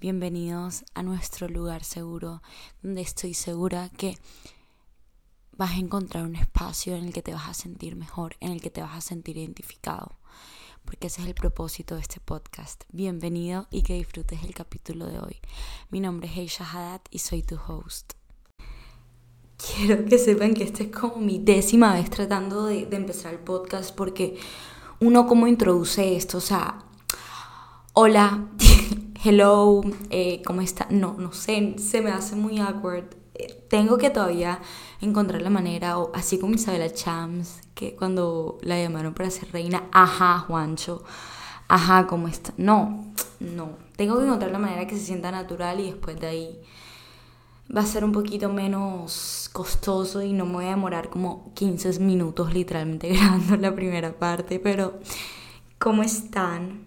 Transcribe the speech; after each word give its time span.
Bienvenidos 0.00 0.84
a 0.94 1.02
nuestro 1.02 1.48
lugar 1.48 1.84
seguro, 1.84 2.42
donde 2.82 3.00
estoy 3.00 3.34
segura 3.34 3.88
que 3.96 4.18
vas 5.56 5.72
a 5.72 5.78
encontrar 5.78 6.24
un 6.24 6.36
espacio 6.36 6.94
en 6.96 7.06
el 7.06 7.12
que 7.12 7.22
te 7.22 7.32
vas 7.32 7.48
a 7.48 7.54
sentir 7.54 7.96
mejor, 7.96 8.36
en 8.40 8.52
el 8.52 8.60
que 8.60 8.70
te 8.70 8.82
vas 8.82 8.96
a 8.96 9.00
sentir 9.00 9.38
identificado, 9.38 10.18
porque 10.84 11.06
ese 11.06 11.22
es 11.22 11.28
el 11.28 11.34
propósito 11.34 11.94
de 11.94 12.02
este 12.02 12.20
podcast. 12.20 12.84
Bienvenido 12.92 13.66
y 13.70 13.82
que 13.82 13.94
disfrutes 13.94 14.42
el 14.44 14.54
capítulo 14.54 15.06
de 15.06 15.18
hoy. 15.18 15.40
Mi 15.90 16.00
nombre 16.00 16.28
es 16.28 16.36
Heisha 16.36 16.70
Haddad 16.70 17.00
y 17.10 17.20
soy 17.20 17.42
tu 17.42 17.56
host. 17.56 18.12
Quiero 19.56 20.04
que 20.04 20.18
sepan 20.18 20.52
que 20.52 20.64
esta 20.64 20.82
es 20.82 20.90
como 20.90 21.16
mi 21.16 21.38
décima 21.38 21.94
vez 21.94 22.10
tratando 22.10 22.66
de, 22.66 22.84
de 22.84 22.96
empezar 22.96 23.32
el 23.32 23.40
podcast 23.40 23.94
porque 23.94 24.38
uno 25.00 25.26
como 25.26 25.46
introduce 25.46 26.16
esto, 26.16 26.38
o 26.38 26.42
sea, 26.42 26.85
hola, 27.98 28.44
hello, 29.24 29.80
eh, 30.10 30.42
¿cómo 30.44 30.60
está? 30.60 30.86
No, 30.90 31.16
no 31.18 31.32
sé, 31.32 31.76
se 31.78 32.02
me 32.02 32.10
hace 32.10 32.36
muy 32.36 32.58
awkward. 32.58 33.06
Eh, 33.32 33.64
tengo 33.70 33.96
que 33.96 34.10
todavía 34.10 34.60
encontrar 35.00 35.40
la 35.40 35.48
manera, 35.48 35.96
o 35.98 36.10
así 36.14 36.38
como 36.38 36.56
Isabela 36.56 36.92
Chams, 36.92 37.62
que 37.74 37.96
cuando 37.96 38.58
la 38.60 38.78
llamaron 38.78 39.14
para 39.14 39.30
ser 39.30 39.50
reina, 39.50 39.84
ajá, 39.92 40.40
Juancho, 40.40 41.04
ajá, 41.68 42.06
¿cómo 42.06 42.28
está? 42.28 42.52
No, 42.58 43.14
no, 43.40 43.70
tengo 43.96 44.18
que 44.18 44.26
encontrar 44.26 44.52
la 44.52 44.58
manera 44.58 44.86
que 44.86 44.94
se 44.98 45.06
sienta 45.06 45.30
natural 45.30 45.80
y 45.80 45.86
después 45.86 46.20
de 46.20 46.26
ahí 46.26 46.60
va 47.74 47.80
a 47.80 47.86
ser 47.86 48.04
un 48.04 48.12
poquito 48.12 48.50
menos 48.50 49.48
costoso 49.54 50.20
y 50.20 50.34
no 50.34 50.44
me 50.44 50.52
voy 50.52 50.66
a 50.66 50.70
demorar 50.70 51.08
como 51.08 51.50
15 51.54 51.98
minutos 52.00 52.52
literalmente 52.52 53.08
grabando 53.14 53.56
la 53.56 53.74
primera 53.74 54.12
parte, 54.18 54.60
pero 54.60 55.00
¿cómo 55.78 56.02
están? 56.02 56.85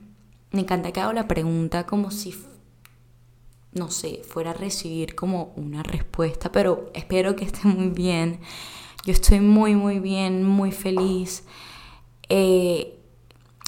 Me 0.51 0.61
encanta 0.61 0.91
que 0.91 0.99
hago 0.99 1.13
la 1.13 1.27
pregunta 1.27 1.85
como 1.85 2.11
si, 2.11 2.35
no 3.73 3.91
sé, 3.91 4.21
fuera 4.27 4.51
a 4.51 4.53
recibir 4.53 5.15
como 5.15 5.53
una 5.55 5.83
respuesta, 5.83 6.51
pero 6.51 6.89
espero 6.93 7.35
que 7.35 7.45
esté 7.45 7.67
muy 7.67 7.89
bien. 7.89 8.39
Yo 9.05 9.13
estoy 9.13 9.39
muy, 9.39 9.75
muy 9.75 9.99
bien, 9.99 10.43
muy 10.43 10.71
feliz. 10.71 11.43
Eh, 12.29 12.99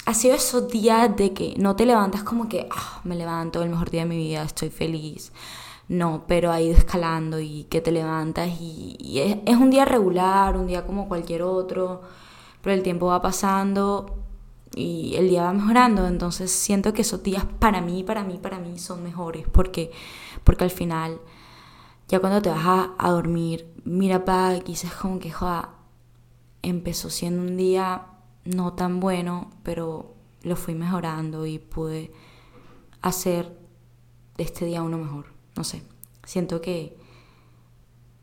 ha 0.05 0.13
sido 0.13 0.35
esos 0.35 0.69
días 0.69 1.15
de 1.15 1.33
que 1.33 1.53
no 1.57 1.75
te 1.75 1.85
levantas 1.85 2.23
como 2.23 2.49
que 2.49 2.67
ah, 2.71 3.01
me 3.03 3.15
levanto, 3.15 3.61
el 3.61 3.69
mejor 3.69 3.91
día 3.91 4.01
de 4.01 4.07
mi 4.07 4.17
vida, 4.17 4.43
estoy 4.43 4.69
feliz. 4.69 5.31
No, 5.87 6.23
pero 6.27 6.51
ha 6.51 6.61
ido 6.61 6.75
escalando 6.75 7.39
y 7.39 7.65
que 7.65 7.81
te 7.81 7.91
levantas 7.91 8.49
y, 8.59 9.19
es, 9.19 9.37
es 9.45 9.57
un 9.57 9.69
día 9.69 9.85
regular, 9.85 10.57
un 10.57 10.67
día 10.67 10.85
como 10.85 11.07
cualquier 11.07 11.43
otro, 11.43 12.01
pero 12.61 12.73
el 12.73 12.81
tiempo 12.81 13.07
va 13.07 13.21
pasando 13.21 14.21
y 14.75 15.15
el 15.15 15.29
día 15.29 15.43
va 15.43 15.53
mejorando, 15.53 16.07
entonces 16.07 16.51
siento 16.51 16.93
que 16.93 17.01
esos 17.01 17.23
días 17.23 17.45
para 17.59 17.81
mí, 17.81 18.03
para 18.03 18.23
mí, 18.23 18.39
para 18.41 18.59
mí 18.59 18.79
son 18.79 19.03
mejores, 19.03 19.45
porque, 19.51 19.91
porque 20.43 20.63
al 20.63 20.71
final, 20.71 21.19
ya 22.07 22.19
cuando 22.19 22.41
te 22.41 22.49
vas 22.49 22.89
a, 22.97 23.11
dormir, 23.11 23.67
mira 23.83 24.23
para 24.23 24.59
quizás 24.61 24.93
como 24.93 25.19
que, 25.19 25.31
joa, 25.31 25.75
empezó 26.61 27.09
siendo 27.09 27.41
un 27.41 27.57
día 27.57 28.07
no 28.45 28.73
tan 28.73 28.99
bueno, 28.99 29.49
pero 29.63 30.13
lo 30.43 30.55
fui 30.55 30.73
mejorando 30.73 31.45
y 31.45 31.59
pude 31.59 32.11
hacer 33.01 33.57
de 34.37 34.43
este 34.43 34.65
día 34.65 34.83
uno 34.83 34.97
mejor, 34.97 35.25
no 35.55 35.65
sé, 35.65 35.83
siento 36.23 36.61
que, 36.61 36.97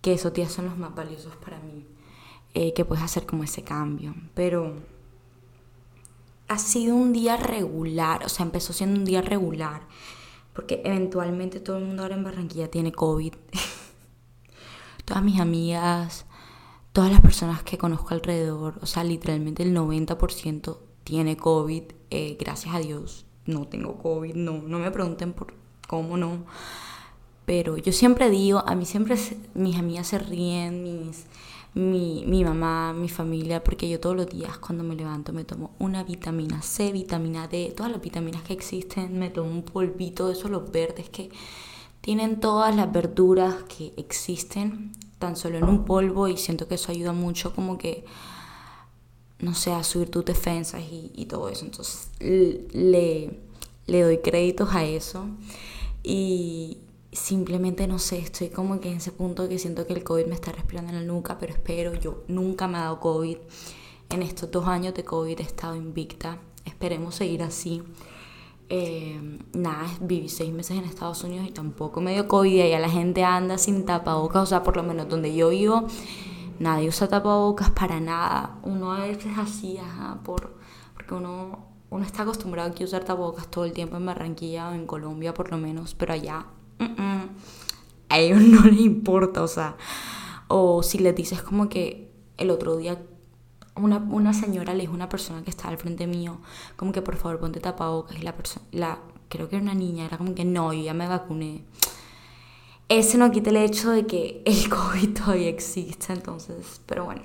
que 0.00 0.14
esos 0.14 0.32
días 0.32 0.50
son 0.50 0.64
los 0.64 0.78
más 0.78 0.94
valiosos 0.94 1.36
para 1.36 1.58
mí, 1.60 1.86
eh, 2.54 2.72
que 2.72 2.86
puedes 2.86 3.04
hacer 3.04 3.26
como 3.26 3.44
ese 3.44 3.62
cambio, 3.62 4.14
pero 4.34 4.74
ha 6.48 6.58
sido 6.58 6.96
un 6.96 7.12
día 7.12 7.36
regular, 7.36 8.24
o 8.24 8.28
sea, 8.28 8.44
empezó 8.44 8.72
siendo 8.72 8.98
un 8.98 9.04
día 9.04 9.22
regular, 9.22 9.82
porque 10.54 10.80
eventualmente 10.84 11.60
todo 11.60 11.78
el 11.78 11.84
mundo 11.84 12.02
ahora 12.02 12.16
en 12.16 12.24
Barranquilla 12.24 12.70
tiene 12.70 12.90
COVID. 12.92 13.34
Todas 15.04 15.22
mis 15.22 15.40
amigas, 15.40 16.26
todas 16.92 17.10
las 17.10 17.20
personas 17.20 17.62
que 17.62 17.78
conozco 17.78 18.12
alrededor, 18.12 18.78
o 18.82 18.86
sea, 18.86 19.04
literalmente 19.04 19.62
el 19.62 19.74
90% 19.74 20.78
tiene 21.04 21.36
COVID, 21.36 21.84
eh, 22.10 22.36
gracias 22.38 22.74
a 22.74 22.80
Dios. 22.80 23.24
No 23.46 23.66
tengo 23.66 23.96
COVID, 23.96 24.34
no, 24.34 24.60
no 24.60 24.78
me 24.78 24.90
pregunten 24.90 25.32
por 25.32 25.54
cómo 25.86 26.18
no. 26.18 26.44
Pero 27.46 27.78
yo 27.78 27.92
siempre 27.92 28.28
digo, 28.28 28.62
a 28.66 28.74
mí 28.74 28.84
siempre 28.84 29.16
mis 29.54 29.76
amigas 29.76 30.08
se 30.08 30.18
ríen, 30.18 30.82
mis 30.82 31.24
mi, 31.74 32.24
mi 32.26 32.44
mamá, 32.44 32.92
mi 32.92 33.08
familia, 33.08 33.62
porque 33.62 33.88
yo 33.88 34.00
todos 34.00 34.16
los 34.16 34.28
días 34.28 34.58
cuando 34.58 34.84
me 34.84 34.94
levanto 34.94 35.32
me 35.32 35.44
tomo 35.44 35.72
una 35.78 36.02
vitamina 36.04 36.62
C, 36.62 36.92
vitamina 36.92 37.48
D, 37.48 37.72
todas 37.76 37.92
las 37.92 38.00
vitaminas 38.00 38.42
que 38.42 38.52
existen, 38.52 39.18
me 39.18 39.30
tomo 39.30 39.50
un 39.50 39.62
polvito 39.62 40.26
de 40.28 40.32
esos 40.32 40.50
los 40.50 40.70
verdes 40.70 41.08
que 41.08 41.30
tienen 42.00 42.40
todas 42.40 42.74
las 42.74 42.90
verduras 42.92 43.54
que 43.64 43.92
existen 43.96 44.92
tan 45.18 45.36
solo 45.36 45.58
en 45.58 45.64
un 45.64 45.84
polvo 45.84 46.28
y 46.28 46.36
siento 46.36 46.68
que 46.68 46.76
eso 46.76 46.92
ayuda 46.92 47.12
mucho 47.12 47.54
como 47.54 47.76
que 47.76 48.04
no 49.40 49.54
sé, 49.54 49.72
a 49.72 49.84
subir 49.84 50.10
tus 50.10 50.24
defensas 50.24 50.82
y, 50.82 51.12
y 51.14 51.26
todo 51.26 51.48
eso. 51.48 51.64
Entonces 51.64 52.10
le, 52.20 53.38
le 53.86 54.02
doy 54.02 54.18
créditos 54.18 54.74
a 54.74 54.84
eso. 54.84 55.26
Y, 56.02 56.78
simplemente 57.12 57.86
no 57.86 57.98
sé, 57.98 58.18
estoy 58.18 58.50
como 58.50 58.80
que 58.80 58.90
en 58.90 58.98
ese 58.98 59.12
punto 59.12 59.48
que 59.48 59.58
siento 59.58 59.86
que 59.86 59.94
el 59.94 60.04
COVID 60.04 60.26
me 60.26 60.34
está 60.34 60.52
respirando 60.52 60.90
en 60.92 60.98
la 60.98 61.12
nuca, 61.12 61.38
pero 61.38 61.52
espero, 61.52 61.94
yo 61.94 62.24
nunca 62.28 62.68
me 62.68 62.78
he 62.78 62.80
dado 62.80 63.00
COVID. 63.00 63.38
En 64.10 64.22
estos 64.22 64.50
dos 64.50 64.66
años 64.66 64.94
de 64.94 65.04
COVID 65.04 65.40
he 65.40 65.42
estado 65.42 65.76
invicta, 65.76 66.38
esperemos 66.64 67.14
seguir 67.14 67.42
así. 67.42 67.82
Eh, 68.70 69.38
nada, 69.54 69.86
viví 70.00 70.28
seis 70.28 70.52
meses 70.52 70.76
en 70.76 70.84
Estados 70.84 71.24
Unidos 71.24 71.46
y 71.48 71.52
tampoco 71.52 72.02
me 72.02 72.12
dio 72.12 72.28
COVID 72.28 72.60
allá 72.60 72.78
la 72.78 72.90
gente 72.90 73.24
anda 73.24 73.56
sin 73.56 73.86
tapabocas, 73.86 74.42
o 74.42 74.46
sea, 74.46 74.62
por 74.62 74.76
lo 74.76 74.82
menos 74.82 75.08
donde 75.08 75.34
yo 75.34 75.48
vivo, 75.48 75.86
nadie 76.58 76.88
usa 76.88 77.08
tapabocas 77.08 77.70
para 77.70 78.00
nada. 78.00 78.58
Uno 78.62 78.92
a 78.92 79.06
veces 79.06 79.32
así, 79.38 79.78
ajá, 79.78 80.20
por, 80.22 80.58
porque 80.92 81.14
uno, 81.14 81.66
uno 81.88 82.04
está 82.04 82.22
acostumbrado 82.24 82.70
aquí 82.70 82.82
a 82.82 82.86
usar 82.86 83.04
tapabocas 83.04 83.48
todo 83.50 83.64
el 83.64 83.72
tiempo 83.72 83.96
en 83.96 84.04
Barranquilla 84.04 84.68
o 84.68 84.74
en 84.74 84.86
Colombia 84.86 85.32
por 85.32 85.50
lo 85.50 85.56
menos, 85.56 85.94
pero 85.94 86.12
allá 86.12 86.46
a 88.08 88.18
ellos 88.18 88.40
no 88.40 88.62
les 88.62 88.80
importa, 88.80 89.42
o 89.42 89.48
sea, 89.48 89.76
o 90.48 90.82
si 90.82 90.98
les 90.98 91.14
dices 91.14 91.42
como 91.42 91.68
que 91.68 92.10
el 92.36 92.50
otro 92.50 92.76
día 92.76 92.98
una, 93.76 93.98
una 93.98 94.32
señora 94.32 94.74
le 94.74 94.80
dijo 94.80 94.92
a 94.92 94.96
una 94.96 95.08
persona 95.08 95.42
que 95.42 95.50
estaba 95.50 95.70
al 95.70 95.78
frente 95.78 96.06
mío, 96.06 96.38
como 96.76 96.92
que 96.92 97.02
por 97.02 97.16
favor 97.16 97.38
ponte 97.38 97.60
tapabocas 97.60 98.16
y 98.18 98.22
la 98.22 98.34
persona, 98.34 98.66
la, 98.72 98.98
creo 99.28 99.48
que 99.48 99.56
era 99.56 99.62
una 99.62 99.74
niña, 99.74 100.04
era 100.04 100.18
como 100.18 100.34
que 100.34 100.44
no, 100.44 100.72
yo 100.72 100.82
ya 100.82 100.94
me 100.94 101.06
vacuné. 101.06 101.64
Ese 102.88 103.18
no 103.18 103.30
quita 103.30 103.50
el 103.50 103.56
hecho 103.56 103.90
de 103.90 104.06
que 104.06 104.42
el 104.44 104.68
COVID 104.70 105.14
todavía 105.14 105.48
existe, 105.48 106.12
entonces, 106.12 106.80
pero 106.86 107.04
bueno, 107.04 107.22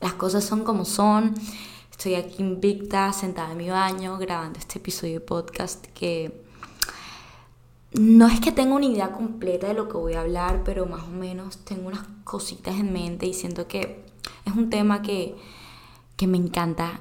las 0.00 0.14
cosas 0.14 0.44
son 0.44 0.64
como 0.64 0.84
son. 0.84 1.34
Estoy 1.90 2.16
aquí 2.16 2.42
invicta, 2.42 3.12
sentada 3.12 3.52
en 3.52 3.58
mi 3.58 3.70
baño, 3.70 4.18
grabando 4.18 4.58
este 4.58 4.78
episodio 4.80 5.14
de 5.14 5.20
podcast 5.20 5.86
que 5.86 6.42
no 7.94 8.26
es 8.26 8.40
que 8.40 8.52
tenga 8.52 8.74
una 8.74 8.86
idea 8.86 9.12
completa 9.12 9.68
de 9.68 9.74
lo 9.74 9.88
que 9.88 9.96
voy 9.96 10.14
a 10.14 10.22
hablar, 10.22 10.62
pero 10.64 10.86
más 10.86 11.02
o 11.04 11.10
menos 11.10 11.58
tengo 11.64 11.88
unas 11.88 12.06
cositas 12.24 12.76
en 12.76 12.92
mente 12.92 13.26
y 13.26 13.34
siento 13.34 13.68
que 13.68 14.04
es 14.44 14.54
un 14.54 14.70
tema 14.70 15.02
que, 15.02 15.36
me 16.26 16.38
encanta, 16.38 17.00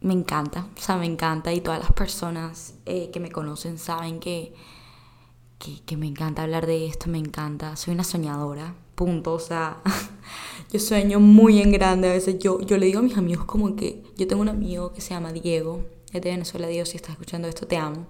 me 0.00 0.12
encanta, 0.12 0.66
o 0.76 0.80
sea, 0.80 0.96
me 0.96 1.06
encanta 1.06 1.52
y 1.52 1.60
todas 1.60 1.78
las 1.78 1.92
personas 1.92 2.74
eh, 2.84 3.10
que 3.12 3.20
me 3.20 3.30
conocen 3.30 3.78
saben 3.78 4.18
que, 4.18 4.54
que, 5.86 5.96
me 5.96 6.08
encanta 6.08 6.42
hablar 6.42 6.66
de 6.66 6.86
esto, 6.86 7.08
me 7.08 7.18
encanta, 7.18 7.76
soy 7.76 7.94
una 7.94 8.02
soñadora, 8.02 8.74
punto, 8.96 9.34
o 9.34 9.38
sea, 9.38 9.80
yo 10.72 10.80
sueño 10.80 11.20
muy 11.20 11.62
en 11.62 11.70
grande, 11.70 12.10
a 12.10 12.12
veces 12.12 12.40
yo, 12.40 12.60
yo 12.60 12.76
le 12.76 12.86
digo 12.86 12.98
a 12.98 13.02
mis 13.02 13.16
amigos 13.16 13.44
como 13.44 13.76
que 13.76 14.02
yo 14.16 14.26
tengo 14.26 14.42
un 14.42 14.48
amigo 14.48 14.92
que 14.92 15.00
se 15.00 15.10
llama 15.10 15.32
Diego, 15.32 15.84
es 16.12 16.20
de 16.22 16.30
Venezuela, 16.30 16.66
Diego, 16.66 16.86
si 16.86 16.96
estás 16.96 17.12
escuchando 17.12 17.46
esto, 17.46 17.68
te 17.68 17.76
amo. 17.76 18.06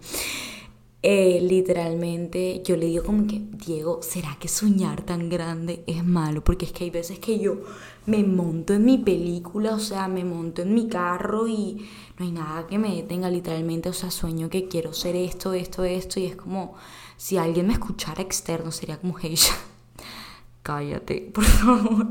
Eh, 1.09 1.39
literalmente 1.41 2.63
yo 2.65 2.77
le 2.77 2.87
digo 2.87 3.05
como 3.05 3.29
que, 3.29 3.41
Diego, 3.65 4.01
¿será 4.03 4.37
que 4.41 4.49
soñar 4.49 5.03
tan 5.03 5.29
grande 5.29 5.85
es 5.87 6.05
malo? 6.05 6.43
Porque 6.43 6.65
es 6.65 6.73
que 6.73 6.83
hay 6.83 6.91
veces 6.91 7.21
que 7.21 7.39
yo 7.39 7.61
me 8.07 8.25
monto 8.25 8.75
en 8.75 8.85
mi 8.85 8.99
película, 8.99 9.77
o 9.77 9.79
sea, 9.79 10.09
me 10.09 10.25
monto 10.25 10.63
en 10.63 10.75
mi 10.75 10.89
carro 10.89 11.47
y 11.47 11.87
no 12.19 12.25
hay 12.27 12.33
nada 12.33 12.67
que 12.67 12.79
me 12.79 12.97
detenga 12.97 13.31
literalmente, 13.31 13.89
o 13.89 13.93
sea, 13.93 14.11
sueño 14.11 14.51
que 14.51 14.67
quiero 14.67 14.93
ser 14.93 15.15
esto, 15.15 15.53
esto, 15.53 15.85
esto, 15.85 16.19
y 16.19 16.27
es 16.27 16.35
como 16.35 16.75
si 17.17 17.37
alguien 17.37 17.69
me 17.69 17.75
escuchara 17.75 18.21
externo, 18.21 18.73
sería 18.73 18.99
como 18.99 19.17
ella. 19.21 19.55
cállate, 20.65 21.21
por 21.33 21.45
favor. 21.45 22.09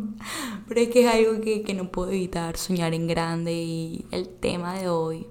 Pero 0.69 0.80
es 0.80 0.88
que 0.88 1.01
es 1.01 1.13
algo 1.13 1.42
que, 1.42 1.63
que 1.63 1.74
no 1.74 1.92
puedo 1.92 2.12
evitar, 2.12 2.56
soñar 2.56 2.94
en 2.94 3.07
grande. 3.07 3.51
Y 3.53 4.06
el 4.12 4.30
tema 4.30 4.80
de 4.80 4.88
hoy 4.88 5.27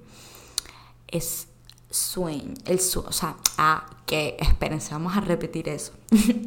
es 1.08 1.48
sueño. 1.94 2.54
El 2.66 2.78
o 2.78 3.12
sea, 3.12 3.36
ah, 3.56 3.86
que 4.06 4.36
espérense, 4.40 4.92
vamos 4.92 5.16
a 5.16 5.20
repetir 5.20 5.68
eso. 5.68 5.92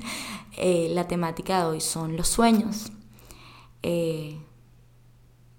Eh, 0.59 0.89
la 0.91 1.07
temática 1.07 1.59
de 1.59 1.65
hoy 1.65 1.81
son 1.81 2.17
los 2.17 2.27
sueños. 2.29 2.91
Eh, 3.83 4.39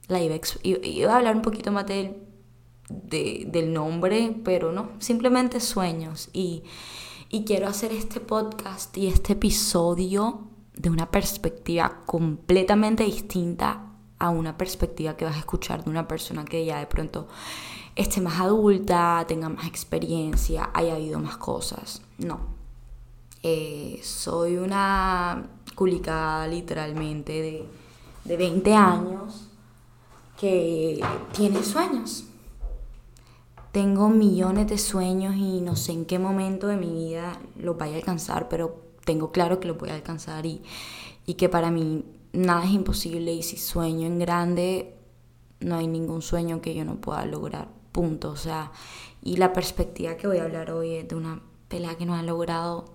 la 0.09 0.21
iba, 0.21 0.35
iba, 0.65 1.13
a 1.13 1.19
hablar 1.19 1.37
un 1.37 1.43
poquito 1.43 1.71
más 1.71 1.87
del, 1.87 2.17
del 2.89 3.73
nombre, 3.73 4.35
pero 4.43 4.73
no, 4.73 4.91
simplemente 4.99 5.61
sueños. 5.61 6.31
Y, 6.33 6.65
y 7.29 7.45
quiero 7.45 7.69
hacer 7.69 7.93
este 7.93 8.19
podcast 8.19 8.99
y 8.99 9.07
este 9.07 9.35
episodio 9.35 10.49
de 10.75 10.91
una 10.91 11.13
perspectiva 11.13 12.03
completamente 12.05 13.05
distinta 13.05 13.93
a 14.19 14.31
una 14.31 14.59
perspectiva 14.59 15.17
que 15.17 15.25
vas 15.25 15.37
a 15.37 15.41
escuchar 15.41 15.85
de 15.85 15.91
una 15.91 16.09
persona 16.09 16.45
que 16.45 16.65
ya 16.65 16.81
de 16.81 16.87
pronto 16.87 17.29
esté 17.99 18.21
más 18.21 18.41
adulta, 18.41 19.25
tenga 19.27 19.49
más 19.49 19.67
experiencia, 19.67 20.71
haya 20.73 20.95
habido 20.95 21.19
más 21.19 21.37
cosas. 21.37 22.01
No. 22.17 22.39
Eh, 23.43 24.01
soy 24.03 24.57
una 24.57 25.51
culica 25.75 26.47
literalmente 26.47 27.33
de, 27.33 27.67
de 28.25 28.37
20 28.37 28.75
años 28.75 29.49
que 30.41 31.01
tiene 31.33 31.65
sueños. 31.65 32.25
Tengo 33.73 34.09
millones 34.09 34.69
de 34.69 34.79
sueños 34.79 35.35
y 35.37 35.61
no 35.61 35.75
sé 35.75 35.93
en 35.93 36.05
qué 36.05 36.19
momento 36.19 36.69
de 36.69 36.77
mi 36.77 36.91
vida 36.91 37.39
los 37.57 37.77
vaya 37.77 37.95
a 37.95 37.97
alcanzar, 37.97 38.49
pero 38.49 38.81
tengo 39.05 39.33
claro 39.33 39.59
que 39.59 39.67
lo 39.69 39.75
voy 39.75 39.91
a 39.91 39.95
alcanzar 39.95 40.47
y, 40.47 40.63
y 41.27 41.35
que 41.35 41.49
para 41.49 41.71
mí 41.71 42.05
nada 42.33 42.65
es 42.65 42.71
imposible 42.71 43.33
y 43.33 43.43
si 43.43 43.57
sueño 43.57 44.07
en 44.07 44.19
grande, 44.19 44.95
no 45.61 45.77
hay 45.77 45.89
ningún 45.89 46.23
sueño 46.23 46.61
que 46.61 46.75
yo 46.75 46.85
no 46.85 46.97
pueda 46.97 47.25
lograr, 47.27 47.69
O 47.99 48.37
sea, 48.37 48.73
y 49.23 49.37
la 49.37 49.53
perspectiva 49.53 50.17
que 50.17 50.27
voy 50.27 50.39
a 50.39 50.45
hablar 50.45 50.71
hoy 50.71 50.95
es 50.95 51.09
de 51.09 51.15
una 51.15 51.43
pelea 51.69 51.97
que 51.97 52.07
no 52.07 52.15
ha 52.15 52.23
logrado 52.23 52.87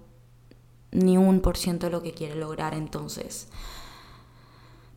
ni 0.92 1.18
un 1.18 1.42
por 1.42 1.58
ciento 1.58 1.88
de 1.88 1.92
lo 1.92 2.02
que 2.02 2.14
quiere 2.14 2.36
lograr, 2.36 2.74
entonces, 2.74 3.48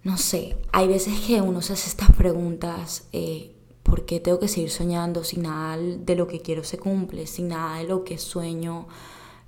no 0.03 0.19
sé, 0.19 0.57
hay 0.73 0.89
veces 0.89 1.19
que 1.21 1.41
uno 1.41 1.63
se 1.63 1.73
hace 1.73 1.89
estas 1.89 2.13
preguntas, 2.13 3.09
eh, 3.13 3.55
¿por 3.83 4.05
qué 4.05 4.21
tengo 4.21 4.39
que 4.39 4.49
seguir 4.49 4.71
soñando 4.71 5.25
si 5.25 5.39
nada 5.39 5.79
de 5.79 6.15
lo 6.15 6.27
que 6.27 6.41
quiero 6.41 6.65
se 6.65 6.79
cumple, 6.79 7.27
si 7.27 7.43
nada 7.43 7.79
de 7.79 7.85
lo 7.85 8.05
que 8.05 8.19
sueño 8.19 8.87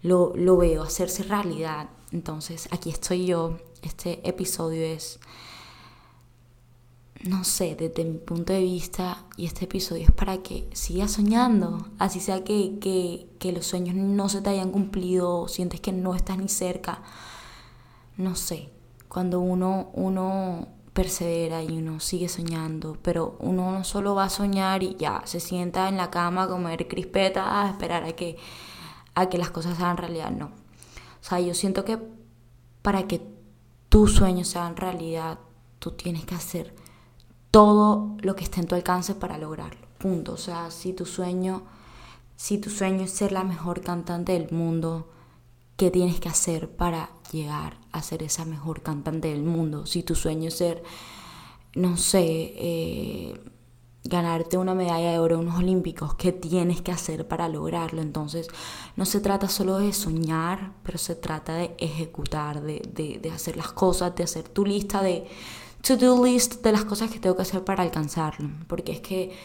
lo, 0.03 0.33
lo 0.35 0.57
veo 0.57 0.83
hacerse 0.83 1.23
realidad. 1.23 1.91
Entonces 2.13 2.69
aquí 2.71 2.91
estoy 2.91 3.27
yo, 3.27 3.59
este 3.83 4.27
episodio 4.29 4.85
es, 4.85 5.21
no 7.25 7.45
sé, 7.45 7.75
desde 7.75 8.05
mi 8.05 8.19
punto 8.19 8.53
de 8.53 8.61
vista, 8.61 9.25
y 9.37 9.47
este 9.47 9.65
episodio 9.65 10.05
es 10.05 10.13
para 10.13 10.39
que 10.39 10.69
sigas 10.73 11.13
soñando, 11.13 11.89
así 11.99 12.21
sea 12.21 12.45
que, 12.45 12.79
que, 12.81 13.29
que 13.39 13.53
los 13.53 13.67
sueños 13.67 13.97
no 13.97 14.29
se 14.29 14.41
te 14.41 14.51
hayan 14.51 14.71
cumplido, 14.71 15.49
sientes 15.49 15.81
que 15.81 15.93
no 15.93 16.15
estás 16.15 16.39
ni 16.39 16.49
cerca, 16.49 17.03
no 18.17 18.37
sé, 18.37 18.71
cuando 19.09 19.41
uno, 19.41 19.91
uno 19.95 20.69
persevera 20.93 21.63
y 21.63 21.79
uno 21.79 22.01
sigue 22.01 22.29
soñando, 22.29 22.99
pero 23.03 23.37
uno 23.41 23.71
no 23.71 23.85
solo 23.85 24.15
va 24.15 24.25
a 24.25 24.31
soñar 24.31 24.83
y 24.83 24.97
ya 24.97 25.23
se 25.25 25.39
sienta 25.41 25.89
en 25.89 25.97
la 25.97 26.11
cama 26.11 26.45
a 26.45 26.49
comer 26.49 26.89
crispetas 26.89 27.45
a 27.47 27.71
esperar 27.71 28.05
a 28.05 28.13
que 28.13 28.37
a 29.15 29.29
que 29.29 29.39
las 29.39 29.51
cosas 29.51 29.77
sean 29.77 29.97
realidad, 29.97 30.31
no. 30.31 30.47
O 30.47 30.51
sea, 31.21 31.41
yo 31.41 31.55
siento 31.55 31.85
que 31.85 31.99
para 32.83 33.07
que 33.07 33.21
tus 33.89 34.15
sueños 34.15 34.49
sean 34.49 34.77
realidad, 34.77 35.39
tú 35.79 35.93
tienes 35.93 36.25
que 36.25 36.35
hacer 36.35 36.75
todo 37.59 38.15
lo 38.21 38.37
que 38.37 38.45
esté 38.45 38.61
en 38.61 38.69
tu 38.69 38.77
alcance 38.77 39.17
para 39.17 39.37
lograrlo. 39.37 39.85
Punto. 39.99 40.35
O 40.35 40.37
sea, 40.37 40.71
si 40.71 40.93
tu 40.93 41.05
sueño, 41.05 41.65
si 42.37 42.59
tu 42.59 42.71
sueño 42.71 43.03
es 43.03 43.11
ser 43.11 43.33
la 43.33 43.43
mejor 43.43 43.81
cantante 43.81 44.31
del 44.31 44.49
mundo, 44.53 45.09
¿qué 45.77 45.91
tienes 45.91 46.21
que 46.21 46.29
hacer 46.29 46.71
para 46.71 47.11
llegar 47.33 47.79
a 47.91 48.01
ser 48.01 48.23
esa 48.23 48.45
mejor 48.45 48.83
cantante 48.83 49.27
del 49.27 49.43
mundo? 49.43 49.87
Si 49.87 50.05
tu 50.05 50.15
sueño 50.15 50.47
es 50.47 50.57
ser, 50.57 50.85
no 51.75 51.97
sé, 51.97 52.23
eh, 52.55 53.41
ganarte 54.05 54.57
una 54.57 54.77
medalla 54.77 55.11
de 55.11 55.19
oro 55.19 55.35
en 55.35 55.41
unos 55.41 55.59
olímpicos, 55.59 56.15
¿qué 56.15 56.31
tienes 56.31 56.81
que 56.81 56.93
hacer 56.93 57.27
para 57.27 57.49
lograrlo? 57.49 58.03
Entonces, 58.03 58.47
no 58.95 59.05
se 59.05 59.19
trata 59.19 59.49
solo 59.49 59.79
de 59.79 59.93
soñar, 59.93 60.75
pero 60.85 60.97
se 60.97 61.17
trata 61.17 61.57
de 61.57 61.75
ejecutar, 61.79 62.63
de, 62.63 62.89
de, 62.95 63.19
de 63.19 63.31
hacer 63.33 63.57
las 63.57 63.73
cosas, 63.73 64.15
de 64.15 64.23
hacer 64.23 64.49
tu 64.49 64.65
lista 64.65 65.03
de 65.03 65.27
to-do 65.83 66.25
list 66.25 66.63
de 66.63 66.73
las 66.73 66.85
cosas 66.85 67.11
que 67.11 67.19
tengo 67.19 67.37
que 67.37 67.43
hacer 67.43 67.65
para 67.65 67.83
alcanzarlo. 67.83 68.51
Porque 68.67 68.93
es 68.93 69.01
que 69.01 69.37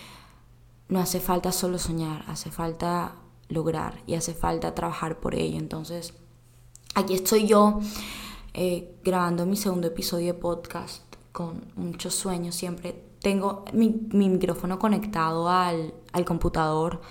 no 0.90 1.00
hace 1.00 1.20
falta 1.20 1.52
solo 1.52 1.80
soñar, 1.80 2.26
hace 2.28 2.52
falta 2.52 3.16
lograr 3.50 4.02
y 4.08 4.16
hace 4.16 4.34
falta 4.34 4.76
trabajar 4.76 5.20
por 5.20 5.36
ello. 5.36 5.58
Entonces, 5.58 6.14
aquí 6.96 7.14
estoy 7.14 7.48
yo 7.48 7.80
eh, 8.54 8.96
grabando 9.04 9.46
mi 9.46 9.56
segundo 9.56 9.88
episodio 9.88 10.34
de 10.34 10.40
podcast 10.40 11.04
con 11.32 11.66
muchos 11.76 12.14
sueños, 12.14 12.54
siempre 12.54 13.04
tengo 13.20 13.66
mi, 13.74 13.90
micrófono 14.12 14.78
conectado 14.78 15.50
al, 15.50 15.94
computador 16.26 17.02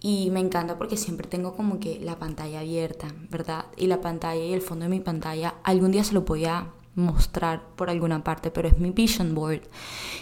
y 0.00 0.30
me 0.30 0.40
encanta 0.40 0.78
porque 0.78 0.96
siempre 0.96 1.26
tengo 1.28 1.54
como 1.54 1.78
que 1.78 2.00
la 2.00 2.18
pantalla 2.18 2.60
abierta, 2.60 3.08
¿verdad? 3.28 3.66
Y 3.76 3.86
la 3.86 4.00
pantalla 4.00 4.42
y 4.42 4.54
el 4.54 4.62
fondo 4.62 4.84
de 4.84 4.88
mi 4.88 5.00
pantalla 5.00 5.56
algún 5.62 5.90
día 5.90 6.04
se 6.04 6.14
lo 6.14 6.22
voy 6.22 6.46
mostrar 6.94 7.66
por 7.76 7.90
alguna 7.90 8.24
parte, 8.24 8.50
pero 8.50 8.68
es 8.68 8.78
mi 8.78 8.90
vision 8.90 9.34
board. 9.34 9.62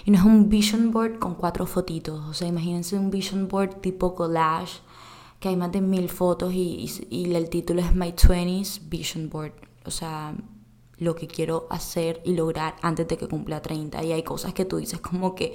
Y 0.04 0.10
no 0.10 0.18
es 0.18 0.24
un 0.24 0.48
vision 0.48 0.90
board 0.90 1.18
con 1.18 1.34
cuatro 1.34 1.66
fotitos, 1.66 2.24
o 2.28 2.34
sea, 2.34 2.48
imagínense 2.48 2.96
un 2.96 3.10
vision 3.10 3.48
board 3.48 3.80
tipo 3.80 4.14
collage, 4.14 4.80
que 5.40 5.48
hay 5.48 5.56
más 5.56 5.72
de 5.72 5.80
mil 5.80 6.08
fotos 6.08 6.52
y, 6.52 6.90
y 7.10 7.32
el 7.34 7.48
título 7.48 7.80
es 7.80 7.94
My 7.94 8.12
20s 8.12 8.88
Vision 8.88 9.30
Board. 9.30 9.52
O 9.84 9.90
sea, 9.90 10.34
lo 10.98 11.14
que 11.14 11.26
quiero 11.26 11.66
hacer 11.70 12.20
y 12.24 12.34
lograr 12.34 12.76
antes 12.82 13.06
de 13.08 13.16
que 13.16 13.28
cumpla 13.28 13.62
30. 13.62 14.02
Y 14.04 14.12
hay 14.12 14.22
cosas 14.22 14.52
que 14.52 14.64
tú 14.64 14.78
dices 14.78 15.00
como 15.00 15.34
que, 15.34 15.54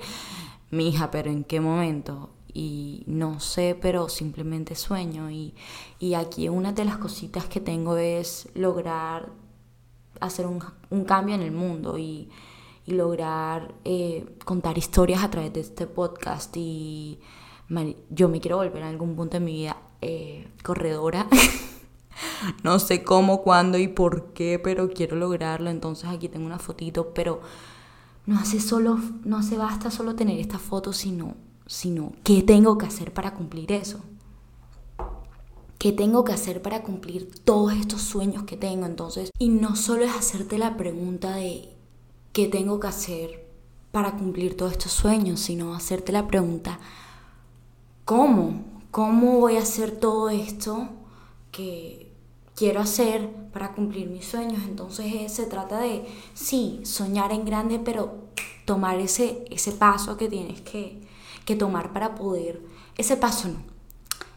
mi 0.71 0.89
hija, 0.89 1.12
pero 1.12 1.30
¿en 1.30 1.44
qué 1.44 1.60
momento? 1.60 2.30
Y 2.54 3.04
no 3.07 3.39
sé, 3.39 3.77
pero 3.80 4.10
simplemente 4.10 4.75
sueño. 4.75 5.30
Y, 5.30 5.54
y 6.00 6.13
aquí 6.13 6.50
una 6.50 6.71
de 6.71 6.86
las 6.86 6.98
cositas 6.98 7.45
que 7.45 7.60
tengo 7.60 7.98
es 7.98 8.50
lograr 8.56 9.31
hacer 10.24 10.46
un, 10.48 10.64
un 10.90 11.06
cambio 11.06 11.36
en 11.36 11.42
el 11.42 11.52
mundo 11.52 11.98
y, 11.98 12.30
y 12.86 12.94
lograr 12.94 13.74
eh, 13.86 14.25
contar 14.46 14.77
historias 14.77 15.24
a 15.24 15.30
través 15.30 15.53
de 15.53 15.62
este 15.62 15.88
podcast. 15.88 16.56
Y 16.58 17.20
yo 18.10 18.30
me 18.30 18.39
quiero 18.39 18.58
volver 18.58 18.84
a 18.84 18.89
algún 18.89 19.15
punto 19.15 19.38
de 19.38 19.46
mi 19.46 19.53
vida 19.53 19.77
eh, 20.01 20.48
corredora. 20.63 21.27
no 22.63 22.80
sé 22.80 23.03
cómo, 23.03 23.42
cuándo 23.42 23.77
y 23.77 23.88
por 23.88 24.34
qué, 24.34 24.60
pero 24.60 24.89
quiero 24.89 25.15
lograrlo. 25.15 25.70
Entonces 25.70 26.10
aquí 26.10 26.27
tengo 26.30 26.46
una 26.46 26.60
fotito, 26.60 27.13
pero 27.13 27.42
no 28.25 28.38
hace 28.38 28.60
solo, 28.60 29.00
no 29.24 29.38
hace 29.38 29.58
basta 29.58 29.92
solo 29.92 30.15
tener 30.15 30.39
esta 30.39 30.60
foto, 30.60 30.94
sino, 30.94 31.36
sino 31.65 32.13
qué 32.24 32.42
tengo 32.42 32.77
que 32.77 32.86
hacer 32.86 33.13
para 33.13 33.34
cumplir 33.34 33.72
eso. 33.72 34.01
¿Qué 35.84 35.92
tengo 35.92 36.24
que 36.24 36.32
hacer 36.32 36.62
para 36.62 36.82
cumplir 36.82 37.30
todos 37.44 37.74
estos 37.74 38.02
sueños 38.02 38.44
que 38.44 38.56
tengo? 38.56 38.86
Entonces, 38.86 39.32
y 39.38 39.50
no 39.50 39.75
solo 39.75 40.06
es 40.06 40.16
hacerte 40.16 40.58
la 40.58 40.78
pregunta 40.78 41.36
de 41.36 41.75
qué 42.32 42.48
tengo 42.48 42.80
que 42.80 42.88
hacer 42.88 43.50
para 43.92 44.16
cumplir 44.16 44.56
todos 44.56 44.72
estos 44.72 44.94
sueños, 44.94 45.42
sino 45.42 45.75
hacerte 45.75 46.13
la 46.13 46.25
pregunta, 46.25 46.80
¿cómo? 48.06 48.63
¿Cómo 48.92 49.42
voy 49.42 49.58
a 49.58 49.63
hacer 49.63 49.92
todo 49.92 50.30
esto 50.30 50.88
que, 51.52 52.13
quiero 52.56 52.80
hacer 52.80 53.30
para 53.52 53.74
cumplir 53.74 54.08
mis 54.08 54.25
sueños. 54.25 54.63
Entonces 54.63 55.13
eh, 55.13 55.28
se 55.28 55.48
trata 55.48 55.80
de, 55.80 56.06
sí, 56.34 56.80
soñar 56.86 57.34
en 57.34 57.44
grande, 57.44 57.78
pero 57.84 58.30
tomar 58.63 59.00
ese, 59.00 59.44
ese 59.52 59.74
paso 59.74 60.16
que 60.16 60.30
tienes 60.30 60.62
que, 60.62 61.02
que 61.44 61.58
tomar 61.58 61.92
para 61.92 62.16
poder, 62.16 62.62
ese 62.96 63.18
paso 63.18 63.50
no, 63.50 63.73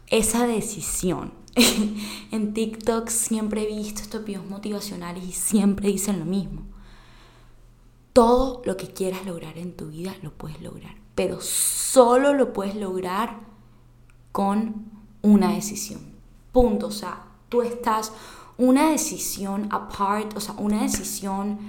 esa 0.09 0.47
decisión. 0.47 1.33
en 2.31 2.53
TikTok 2.53 3.09
siempre 3.09 3.63
he 3.63 3.67
visto 3.67 4.01
estos 4.01 4.23
videos 4.23 4.45
motivacionales 4.45 5.23
y 5.23 5.31
siempre 5.31 5.89
dicen 5.89 6.19
lo 6.19 6.25
mismo. 6.25 6.63
Todo 8.13 8.61
lo 8.65 8.77
que 8.77 8.87
quieras 8.87 9.25
lograr 9.25 9.57
en 9.57 9.75
tu 9.75 9.87
vida 9.87 10.15
lo 10.21 10.31
puedes 10.31 10.61
lograr, 10.61 10.95
pero 11.15 11.39
solo 11.41 12.33
lo 12.33 12.53
puedes 12.53 12.75
lograr 12.75 13.39
con 14.31 14.85
una 15.21 15.53
decisión. 15.53 16.01
Punto. 16.51 16.87
O 16.87 16.91
sea, 16.91 17.25
tú 17.49 17.61
estás 17.61 18.11
una 18.57 18.89
decisión 18.89 19.67
apart, 19.71 20.35
o 20.35 20.39
sea, 20.39 20.55
una 20.57 20.81
decisión, 20.81 21.59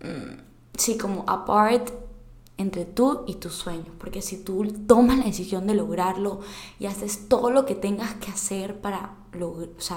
mm, 0.00 0.40
sí, 0.76 0.98
como 0.98 1.24
apart 1.26 1.90
entre 2.58 2.84
tú 2.84 3.24
y 3.26 3.36
tus 3.36 3.54
sueños. 3.54 3.88
Porque 3.98 4.20
si 4.20 4.36
tú 4.44 4.66
tomas 4.86 5.18
la 5.18 5.24
decisión 5.24 5.66
de 5.66 5.74
lograrlo 5.74 6.40
y 6.78 6.86
haces 6.86 7.28
todo 7.28 7.50
lo 7.50 7.64
que 7.64 7.74
tengas 7.74 8.14
que 8.14 8.30
hacer 8.30 8.80
para, 8.80 9.16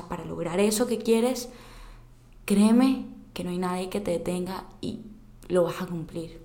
para 0.08 0.25
lograr 0.25 0.60
eso 0.60 0.88
que 0.88 1.00
quieres, 1.00 1.50
créeme 2.46 3.08
que 3.34 3.44
no 3.44 3.50
hay 3.50 3.58
nadie 3.58 3.89
que 3.89 4.00
te 4.00 4.12
detenga 4.12 4.65
y 4.80 5.01
lo 5.48 5.63
vas 5.63 5.82
a 5.82 5.88
cumplir. 5.88 6.41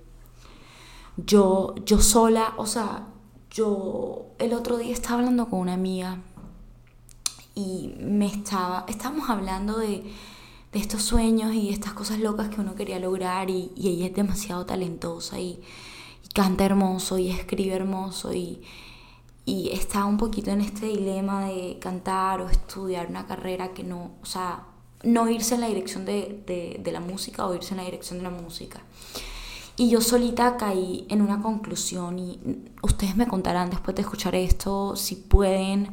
Yo, 1.17 1.75
yo 1.85 1.99
sola, 2.01 2.53
o 2.57 2.65
sea, 2.65 3.07
yo 3.51 4.27
el 4.37 4.53
otro 4.53 4.77
día 4.77 4.93
estaba 4.93 5.19
hablando 5.19 5.49
con 5.49 5.59
una 5.59 5.73
amiga 5.73 6.19
y 7.55 7.95
me 7.99 8.27
estaba, 8.27 8.85
estábamos 8.87 9.29
hablando 9.29 9.79
de, 9.79 10.03
estos 10.73 11.01
sueños 11.01 11.55
y 11.55 11.69
estas 11.69 11.93
cosas 11.93 12.19
locas 12.19 12.49
que 12.49 12.61
uno 12.61 12.75
quería 12.75 12.99
lograr 12.99 13.49
y, 13.49 13.71
ella 13.75 14.05
es 14.05 14.13
demasiado 14.13 14.67
talentosa 14.67 15.39
y, 15.39 15.59
canta 16.37 16.65
hermoso 16.65 17.17
y 17.17 17.31
escribe 17.31 17.73
hermoso 17.73 18.31
y, 18.31 18.61
y 19.43 19.69
está 19.69 20.05
un 20.05 20.17
poquito 20.17 20.51
en 20.51 20.61
este 20.61 20.85
dilema 20.85 21.45
de 21.45 21.79
cantar 21.81 22.41
o 22.41 22.47
estudiar 22.47 23.07
una 23.07 23.25
carrera 23.25 23.73
que 23.73 23.83
no, 23.83 24.11
o 24.21 24.25
sea, 24.27 24.67
no 25.01 25.27
irse 25.31 25.55
en 25.55 25.61
la 25.61 25.67
dirección 25.67 26.05
de, 26.05 26.43
de, 26.45 26.79
de 26.83 26.91
la 26.91 26.99
música 26.99 27.47
o 27.47 27.55
irse 27.55 27.71
en 27.71 27.77
la 27.77 27.85
dirección 27.85 28.19
de 28.19 28.23
la 28.23 28.29
música. 28.29 28.83
Y 29.77 29.89
yo 29.89 29.99
solita 29.99 30.57
caí 30.57 31.07
en 31.09 31.23
una 31.23 31.41
conclusión 31.41 32.19
y 32.19 32.39
ustedes 32.83 33.15
me 33.15 33.25
contarán 33.25 33.71
después 33.71 33.95
de 33.95 34.03
escuchar 34.03 34.35
esto 34.35 34.95
si 34.95 35.15
pueden 35.15 35.89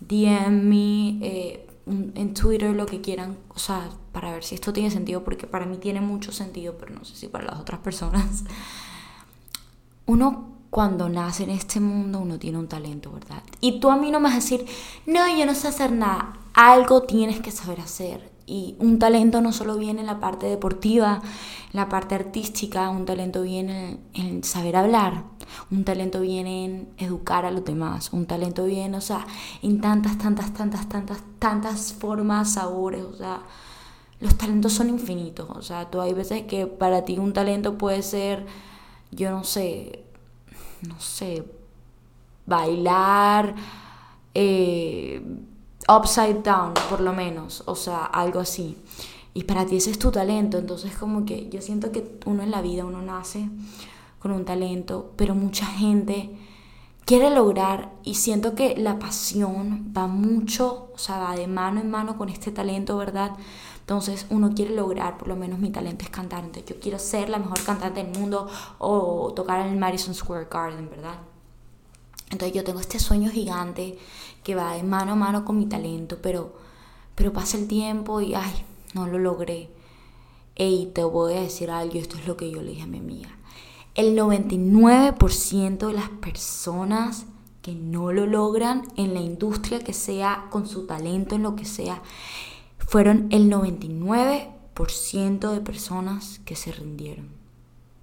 DM 0.00 0.68
me 0.68 1.18
eh, 1.26 1.66
en 1.86 2.34
Twitter 2.34 2.76
lo 2.76 2.84
que 2.84 3.00
quieran, 3.00 3.38
o 3.48 3.58
sea, 3.58 3.88
para 4.12 4.32
ver 4.32 4.44
si 4.44 4.54
esto 4.54 4.74
tiene 4.74 4.90
sentido, 4.90 5.24
porque 5.24 5.46
para 5.46 5.64
mí 5.64 5.78
tiene 5.78 6.02
mucho 6.02 6.30
sentido, 6.30 6.76
pero 6.78 6.94
no 6.94 7.06
sé 7.06 7.16
si 7.16 7.28
para 7.28 7.46
las 7.46 7.58
otras 7.58 7.80
personas. 7.80 8.44
Uno 10.08 10.48
cuando 10.70 11.08
nace 11.08 11.44
en 11.44 11.50
este 11.50 11.80
mundo, 11.80 12.18
uno 12.18 12.38
tiene 12.38 12.58
un 12.58 12.66
talento, 12.66 13.12
¿verdad? 13.12 13.42
Y 13.60 13.80
tú 13.80 13.90
a 13.90 13.96
mí 13.96 14.10
no 14.10 14.20
me 14.20 14.24
vas 14.24 14.32
a 14.32 14.40
decir, 14.40 14.66
no, 15.06 15.20
yo 15.36 15.46
no 15.46 15.54
sé 15.54 15.68
hacer 15.68 15.92
nada, 15.92 16.34
algo 16.54 17.02
tienes 17.02 17.40
que 17.40 17.50
saber 17.50 17.80
hacer. 17.80 18.30
Y 18.46 18.76
un 18.78 18.98
talento 18.98 19.40
no 19.40 19.52
solo 19.52 19.76
viene 19.76 20.00
en 20.00 20.06
la 20.06 20.20
parte 20.20 20.46
deportiva, 20.46 21.20
en 21.72 21.76
la 21.76 21.88
parte 21.88 22.14
artística, 22.14 22.88
un 22.88 23.04
talento 23.04 23.42
viene 23.42 23.98
en, 24.14 24.42
saber 24.42 24.76
hablar, 24.76 25.24
un 25.70 25.84
talento 25.84 26.20
viene 26.20 26.64
en 26.64 26.88
educar 26.96 27.44
a 27.44 27.50
los 27.50 27.64
demás, 27.64 28.10
un 28.12 28.26
talento 28.26 28.64
viene, 28.64 28.96
o 28.96 29.02
sea, 29.02 29.26
en 29.62 29.80
tantas, 29.80 30.16
tantas, 30.16 30.54
tantas, 30.54 30.88
tantas, 30.88 31.18
tantas 31.38 31.92
formas, 31.92 32.54
sabores, 32.54 33.02
o 33.02 33.14
sea, 33.14 33.42
los 34.20 34.36
talentos 34.36 34.72
son 34.72 34.88
infinitos, 34.88 35.48
o 35.50 35.62
sea, 35.62 35.90
tú 35.90 36.00
hay 36.00 36.14
veces 36.14 36.42
que 36.44 36.66
para 36.66 37.04
ti 37.04 37.18
un 37.18 37.34
talento 37.34 37.76
puede 37.76 38.02
ser, 38.02 38.46
yo 39.10 39.30
no 39.30 39.44
sé, 39.44 40.04
no 40.86 40.98
sé, 41.00 41.44
bailar, 42.46 43.54
eh, 44.34 45.22
upside 45.88 46.42
down, 46.42 46.74
por 46.88 47.00
lo 47.00 47.12
menos, 47.12 47.62
o 47.66 47.74
sea, 47.74 48.04
algo 48.04 48.40
así. 48.40 48.76
Y 49.34 49.44
para 49.44 49.66
ti 49.66 49.76
ese 49.76 49.90
es 49.90 49.98
tu 49.98 50.10
talento, 50.10 50.58
entonces 50.58 50.96
como 50.96 51.24
que 51.24 51.48
yo 51.48 51.62
siento 51.62 51.92
que 51.92 52.18
uno 52.26 52.42
en 52.42 52.50
la 52.50 52.62
vida, 52.62 52.84
uno 52.84 53.02
nace 53.02 53.48
con 54.18 54.32
un 54.32 54.44
talento, 54.44 55.12
pero 55.16 55.34
mucha 55.34 55.66
gente 55.66 56.30
quiere 57.04 57.30
lograr 57.30 57.90
y 58.02 58.16
siento 58.16 58.54
que 58.54 58.76
la 58.76 58.98
pasión 58.98 59.94
va 59.96 60.06
mucho, 60.06 60.90
o 60.94 60.98
sea, 60.98 61.18
va 61.18 61.36
de 61.36 61.46
mano 61.46 61.80
en 61.80 61.90
mano 61.90 62.18
con 62.18 62.28
este 62.28 62.50
talento, 62.50 62.96
¿verdad? 62.96 63.32
Entonces 63.88 64.26
uno 64.28 64.52
quiere 64.54 64.74
lograr, 64.74 65.16
por 65.16 65.28
lo 65.28 65.34
menos 65.34 65.58
mi 65.60 65.70
talento 65.70 66.04
es 66.04 66.10
cantar, 66.10 66.44
entonces 66.44 66.66
yo 66.66 66.78
quiero 66.78 66.98
ser 66.98 67.30
la 67.30 67.38
mejor 67.38 67.58
cantante 67.64 68.04
del 68.04 68.18
mundo 68.18 68.46
o 68.76 69.32
tocar 69.34 69.64
en 69.64 69.72
el 69.72 69.78
Madison 69.78 70.14
Square 70.14 70.48
Garden, 70.50 70.90
¿verdad? 70.90 71.14
Entonces 72.30 72.52
yo 72.54 72.64
tengo 72.64 72.80
este 72.80 72.98
sueño 72.98 73.30
gigante 73.30 73.98
que 74.44 74.54
va 74.54 74.74
de 74.74 74.82
mano 74.82 75.12
a 75.12 75.14
mano 75.14 75.42
con 75.46 75.56
mi 75.56 75.64
talento, 75.64 76.18
pero, 76.20 76.52
pero 77.14 77.32
pasa 77.32 77.56
el 77.56 77.66
tiempo 77.66 78.20
y, 78.20 78.34
ay, 78.34 78.52
no 78.92 79.06
lo 79.06 79.18
logré. 79.18 79.70
Y 80.54 80.90
te 80.92 81.02
voy 81.02 81.32
a 81.32 81.40
decir 81.40 81.70
algo, 81.70 81.98
esto 81.98 82.18
es 82.18 82.26
lo 82.26 82.36
que 82.36 82.50
yo 82.50 82.60
le 82.60 82.72
dije 82.72 82.82
a 82.82 82.86
mi 82.86 82.98
amiga. 82.98 83.30
El 83.94 84.18
99% 84.18 85.86
de 85.86 85.92
las 85.94 86.10
personas 86.10 87.24
que 87.62 87.74
no 87.74 88.12
lo 88.12 88.26
logran 88.26 88.86
en 88.96 89.14
la 89.14 89.20
industria 89.20 89.78
que 89.78 89.94
sea, 89.94 90.48
con 90.50 90.68
su 90.68 90.84
talento, 90.84 91.36
en 91.36 91.42
lo 91.42 91.56
que 91.56 91.64
sea, 91.64 92.02
fueron 92.88 93.28
el 93.30 93.52
99% 93.52 95.52
de 95.52 95.60
personas 95.60 96.40
que 96.46 96.56
se 96.56 96.72
rindieron. 96.72 97.28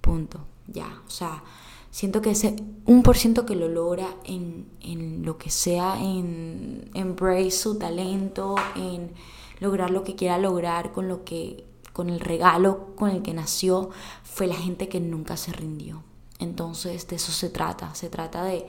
Punto. 0.00 0.38
Ya, 0.68 1.02
o 1.04 1.10
sea, 1.10 1.42
siento 1.90 2.22
que 2.22 2.30
ese 2.30 2.54
1% 2.86 3.44
que 3.44 3.56
lo 3.56 3.68
logra 3.68 4.08
en, 4.24 4.68
en, 4.80 5.24
lo 5.24 5.38
que 5.38 5.50
sea, 5.50 6.00
en 6.00 6.88
embrace 6.94 7.50
su 7.50 7.78
talento, 7.78 8.54
en 8.76 9.10
lograr 9.58 9.90
lo 9.90 10.04
que 10.04 10.14
quiera 10.14 10.38
lograr 10.38 10.92
con 10.92 11.08
lo 11.08 11.24
que 11.24 11.66
con 11.92 12.08
el 12.08 12.20
regalo 12.20 12.94
con 12.94 13.10
el 13.10 13.22
que 13.22 13.34
nació, 13.34 13.90
fue 14.22 14.46
la 14.46 14.54
gente 14.54 14.88
que 14.88 15.00
nunca 15.00 15.36
se 15.36 15.52
rindió. 15.52 16.04
Entonces, 16.38 17.08
de 17.08 17.16
eso 17.16 17.32
se 17.32 17.50
trata, 17.50 17.92
se 17.96 18.08
trata 18.08 18.44
de 18.44 18.64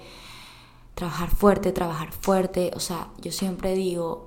trabajar 0.95 1.29
fuerte, 1.29 1.71
trabajar 1.73 2.11
fuerte, 2.11 2.71
o 2.73 2.79
sea, 2.79 3.11
yo 3.19 3.31
siempre 3.31 3.75
digo, 3.75 4.26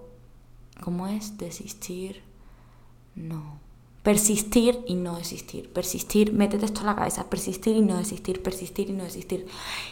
¿cómo 0.80 1.06
es 1.06 1.38
desistir? 1.38 2.22
No 3.14 3.60
Persistir 4.02 4.82
y 4.86 4.94
no 4.94 5.18
desistir. 5.18 5.70
Persistir, 5.70 6.32
métete 6.32 6.64
esto 6.64 6.80
en 6.80 6.86
la 6.86 6.96
cabeza. 6.96 7.28
Persistir 7.28 7.76
y 7.76 7.82
no 7.82 7.98
desistir, 7.98 8.42
persistir 8.42 8.88
y 8.88 8.94
no 8.94 9.04
desistir. 9.04 9.46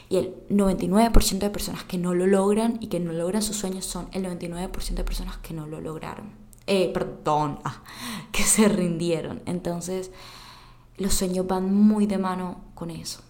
Y 0.09 0.17
el 0.17 0.35
99% 0.49 1.39
de 1.39 1.51
personas 1.51 1.85
que 1.85 1.99
no 1.99 2.15
lo 2.15 2.27
logran 2.27 2.79
y 2.81 2.87
que 2.87 3.01
no 3.01 3.13
logran 3.13 3.43
sus 3.43 3.57
sueños 3.57 3.85
son 3.85 4.09
el 4.13 4.25
99% 4.25 4.95
de 4.95 5.05
personas 5.05 5.37
que 5.39 5.53
no 5.53 5.67
lo 5.67 5.83
lograron. 5.83 6.31
Eh, 6.67 6.91
perdón, 6.95 7.59
ah, 7.65 7.83
que 8.33 8.45
se 8.45 8.67
rindieron. 8.69 9.43
Entonces, 9.45 10.11
los 10.97 11.13
sueños 11.13 11.47
van 11.47 11.71
muy 11.75 12.07
de 12.07 12.17
mano 12.17 12.63
con 12.75 12.91
eso. 12.91 13.21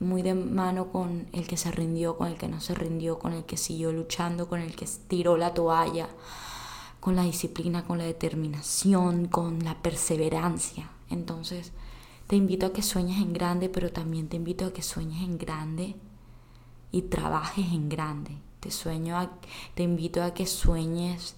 Muy 0.00 0.22
de 0.22 0.34
mano 0.34 0.90
con 0.90 1.28
el 1.32 1.46
que 1.46 1.56
se 1.56 1.70
rindió, 1.70 2.16
con 2.16 2.26
el 2.26 2.36
que 2.36 2.48
no 2.48 2.60
se 2.60 2.74
rindió, 2.74 3.20
con 3.20 3.32
el 3.34 3.44
que 3.44 3.56
siguió 3.56 3.92
luchando, 3.92 4.48
con 4.48 4.60
el 4.60 4.74
que 4.74 4.88
tiró 5.06 5.36
la 5.36 5.54
toalla 5.54 6.08
con 7.04 7.16
la 7.16 7.24
disciplina, 7.24 7.84
con 7.84 7.98
la 7.98 8.04
determinación, 8.04 9.26
con 9.26 9.62
la 9.62 9.74
perseverancia. 9.82 10.88
Entonces, 11.10 11.72
te 12.26 12.34
invito 12.34 12.64
a 12.64 12.72
que 12.72 12.80
sueñes 12.80 13.20
en 13.20 13.34
grande, 13.34 13.68
pero 13.68 13.92
también 13.92 14.28
te 14.28 14.38
invito 14.38 14.64
a 14.64 14.72
que 14.72 14.80
sueñes 14.80 15.22
en 15.22 15.36
grande 15.36 15.96
y 16.92 17.02
trabajes 17.02 17.66
en 17.72 17.90
grande. 17.90 18.38
Te 18.58 18.70
sueño 18.70 19.18
te 19.74 19.82
invito 19.82 20.22
a 20.22 20.32
que 20.32 20.46
sueñes 20.46 21.36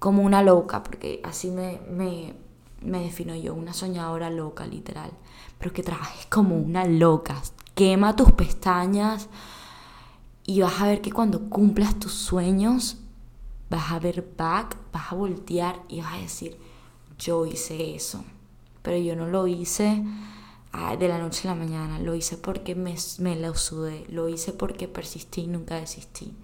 como 0.00 0.24
una 0.24 0.42
loca, 0.42 0.82
porque 0.82 1.20
así 1.22 1.52
me, 1.52 1.80
me, 1.88 2.34
me 2.82 2.98
defino 2.98 3.36
yo, 3.36 3.54
una 3.54 3.74
soñadora 3.74 4.28
loca, 4.28 4.66
literal. 4.66 5.12
Pero 5.56 5.72
que 5.72 5.84
trabajes 5.84 6.26
como 6.26 6.56
una 6.56 6.84
loca. 6.84 7.40
Quema 7.76 8.16
tus 8.16 8.32
pestañas 8.32 9.28
y 10.44 10.62
vas 10.62 10.80
a 10.80 10.88
ver 10.88 11.00
que 11.00 11.12
cuando 11.12 11.48
cumplas 11.48 11.96
tus 12.00 12.12
sueños 12.12 12.98
vas 13.74 13.92
a 13.92 13.98
ver 13.98 14.24
back, 14.36 14.76
vas 14.92 15.12
a 15.12 15.14
voltear 15.14 15.82
y 15.88 16.00
vas 16.00 16.14
a 16.14 16.18
decir, 16.18 16.56
yo 17.18 17.46
hice 17.46 17.94
eso. 17.94 18.24
Pero 18.82 18.98
yo 18.98 19.16
no 19.16 19.26
lo 19.26 19.46
hice 19.46 20.02
ah, 20.72 20.96
de 20.96 21.08
la 21.08 21.18
noche 21.18 21.48
a 21.48 21.52
la 21.52 21.58
mañana, 21.58 21.98
lo 21.98 22.14
hice 22.14 22.36
porque 22.36 22.74
me, 22.74 22.94
me 23.18 23.36
lo 23.36 23.54
sudé, 23.54 24.04
lo 24.08 24.28
hice 24.28 24.52
porque 24.52 24.88
persistí 24.88 25.42
y 25.42 25.46
nunca 25.46 25.76
desistí. 25.76 26.34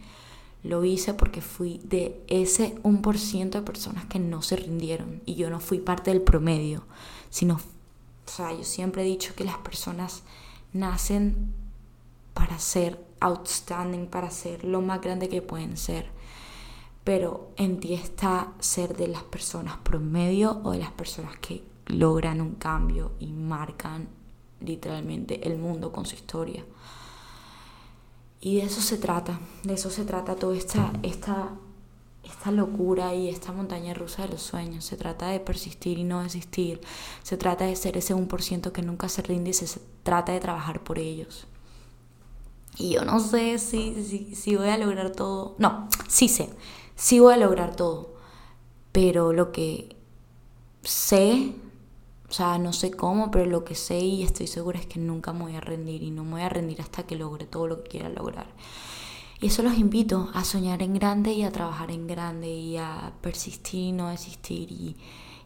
Lo 0.63 0.85
hice 0.85 1.15
porque 1.15 1.41
fui 1.41 1.81
de 1.85 2.23
ese 2.29 2.75
1% 2.83 3.51
de 3.51 3.63
personas 3.63 4.05
que 4.07 4.19
no 4.19 4.43
se 4.43 4.57
rindieron 4.57 5.23
y 5.25 5.35
yo 5.35 5.49
no 5.49 5.59
fui 5.59 5.79
parte 5.79 6.11
del 6.11 6.21
promedio, 6.21 6.85
sino, 7.31 7.55
o 7.55 8.31
sea, 8.31 8.53
yo 8.53 8.65
siempre 8.65 9.03
he 9.03 9.07
dicho 9.07 9.35
que 9.35 9.45
las 9.45 9.57
personas 9.59 10.23
nacen 10.73 11.55
para 12.35 12.59
ser 12.59 13.03
outstanding, 13.21 14.07
para 14.07 14.31
ser 14.31 14.65
lo 14.65 14.83
más 14.83 15.01
grande 15.01 15.29
que 15.29 15.41
pueden 15.41 15.77
ser 15.77 16.20
pero 17.11 17.51
en 17.57 17.81
ti 17.81 17.95
está 17.95 18.53
ser 18.61 18.97
de 18.97 19.09
las 19.09 19.25
personas 19.25 19.79
promedio 19.79 20.61
o 20.63 20.71
de 20.71 20.79
las 20.79 20.93
personas 20.93 21.37
que 21.39 21.65
logran 21.87 22.41
un 22.41 22.55
cambio 22.55 23.11
y 23.19 23.33
marcan 23.33 24.09
literalmente 24.61 25.45
el 25.49 25.59
mundo 25.59 25.91
con 25.91 26.07
su 26.07 26.15
historia. 26.15 26.65
Y 28.41 28.59
de 28.59 28.63
eso 28.63 28.81
se 28.81 28.97
trata, 28.97 29.41
de 29.65 29.75
eso 29.75 29.91
se 29.91 30.05
trata 30.05 30.37
toda 30.37 30.57
esta, 30.57 30.93
esta, 31.03 31.49
esta 32.23 32.53
locura 32.53 33.13
y 33.13 33.29
esta 33.29 33.51
montaña 33.51 33.93
rusa 33.93 34.23
de 34.23 34.29
los 34.29 34.43
sueños. 34.43 34.85
Se 34.85 34.97
trata 34.97 35.31
de 35.31 35.41
persistir 35.41 35.99
y 35.99 36.05
no 36.05 36.23
desistir. 36.23 36.81
Se 37.25 37.37
trata 37.37 37.65
de 37.65 37.75
ser 37.75 37.97
ese 37.97 38.15
1% 38.15 38.71
que 38.71 38.83
nunca 38.83 39.09
se 39.09 39.23
rinde 39.23 39.51
y 39.51 39.55
se 39.55 39.81
trata 40.05 40.31
de 40.31 40.39
trabajar 40.39 40.85
por 40.85 41.01
ellos. 41.01 41.49
Y 42.77 42.91
yo 42.91 43.05
no 43.05 43.19
sé 43.19 43.59
si, 43.59 44.01
si, 44.05 44.37
si 44.37 44.55
voy 44.55 44.69
a 44.69 44.79
lograr 44.79 45.11
todo. 45.11 45.57
No, 45.59 45.89
sí 46.07 46.29
sé 46.29 46.51
sí 47.01 47.19
voy 47.19 47.33
a 47.33 47.39
lograr 47.39 47.75
todo, 47.77 48.13
pero 48.93 49.33
lo 49.33 49.53
que 49.53 49.97
sé, 50.83 51.55
o 52.29 52.33
sea, 52.33 52.59
no 52.59 52.75
sé 52.75 52.91
cómo, 52.91 53.31
pero 53.31 53.47
lo 53.47 53.65
que 53.65 53.75
sé 53.75 54.01
y 54.01 54.23
estoy 54.23 54.47
segura 54.47 54.79
es 54.79 54.85
que 54.85 55.01
nunca 55.01 55.33
me 55.33 55.45
voy 55.45 55.57
a 55.57 55.63
rendir 55.63 56.03
y 56.03 56.11
no 56.11 56.25
me 56.25 56.33
voy 56.33 56.43
a 56.43 56.51
rendir 56.51 56.83
hasta 56.83 57.05
que 57.05 57.17
logre 57.17 57.47
todo 57.47 57.67
lo 57.67 57.83
que 57.83 57.89
quiera 57.89 58.11
lograr. 58.11 58.49
Y 59.41 59.47
eso 59.47 59.63
los 59.63 59.79
invito 59.79 60.29
a 60.35 60.45
soñar 60.45 60.83
en 60.83 60.93
grande 60.93 61.33
y 61.33 61.43
a 61.43 61.51
trabajar 61.51 61.91
en 61.91 62.07
grande 62.07 62.51
y 62.51 62.77
a 62.77 63.15
persistir 63.23 63.81
y 63.81 63.93
no 63.93 64.11
desistir. 64.11 64.71
Y, 64.71 64.95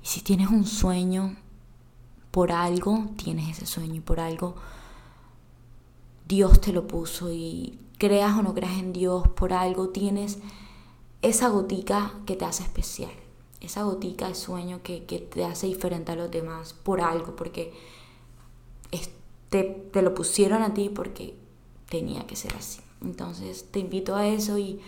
y 0.02 0.06
si 0.06 0.22
tienes 0.22 0.48
un 0.48 0.66
sueño, 0.66 1.36
por 2.32 2.50
algo 2.50 3.10
tienes 3.16 3.56
ese 3.56 3.66
sueño 3.66 3.94
y 3.94 4.00
por 4.00 4.18
algo 4.18 4.56
Dios 6.26 6.60
te 6.60 6.72
lo 6.72 6.88
puso 6.88 7.30
y 7.32 7.78
creas 7.96 8.36
o 8.36 8.42
no 8.42 8.54
creas 8.54 8.76
en 8.76 8.92
Dios, 8.92 9.28
por 9.28 9.52
algo 9.52 9.90
tienes 9.90 10.40
esa 11.24 11.48
gotica 11.48 12.12
que 12.26 12.36
te 12.36 12.44
hace 12.44 12.62
especial, 12.62 13.12
esa 13.60 13.82
gotica 13.82 14.28
de 14.28 14.34
sueño 14.34 14.80
que, 14.82 15.00
te 15.00 15.44
hace 15.44 15.66
diferente 15.66 16.12
a 16.12 16.16
los 16.16 16.30
demás, 16.30 16.74
por 16.74 17.00
algo, 17.00 17.34
porque 17.34 17.72
te, 19.48 19.62
te 19.64 20.02
lo 20.02 20.14
pusieron 20.14 20.62
a 20.62 20.74
ti 20.74 20.88
porque 20.88 21.34
tenía 21.88 22.26
que 22.26 22.36
ser 22.36 22.54
así. 22.54 22.80
Entonces 23.02 23.70
te 23.70 23.78
invito 23.78 24.16
a 24.16 24.26
eso 24.26 24.58
y 24.58 24.80